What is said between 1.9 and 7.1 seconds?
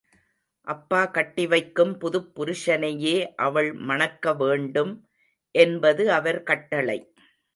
புதுப் புருஷனையே அவள் மணக்கவேண்டும் என்பது அவர் கட்டளை.